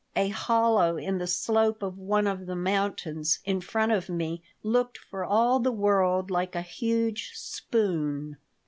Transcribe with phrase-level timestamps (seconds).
[0.15, 4.97] A hollow in the slope of one of the mountains in front of me looked
[4.97, 8.37] for all the world like a huge spoon.